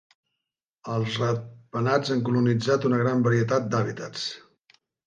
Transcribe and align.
Els 0.93 1.17
ratpenats 1.25 2.15
han 2.17 2.27
colonitzat 2.31 2.91
una 2.91 3.05
gran 3.07 3.25
varietat 3.31 3.71
d'hàbitats. 3.73 4.31